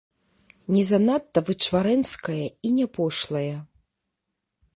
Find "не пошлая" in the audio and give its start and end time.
2.79-3.55